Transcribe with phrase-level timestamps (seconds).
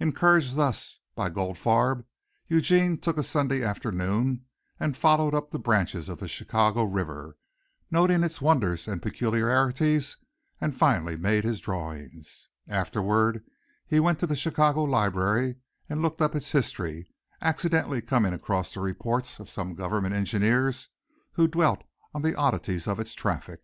[0.00, 2.04] Encouraged thus by Goldfarb
[2.48, 4.44] Eugene took a Sunday afternoon
[4.80, 7.36] and followed up the branches of the Chicago River,
[7.88, 10.16] noting its wonders and peculiarities,
[10.60, 12.48] and finally made his drawings.
[12.66, 13.44] Afterward
[13.86, 15.54] he went to the Chicago library
[15.88, 17.08] and looked up its history
[17.40, 20.88] accidentally coming across the reports of some government engineers
[21.34, 23.60] who dwelt on the oddities of its traffic.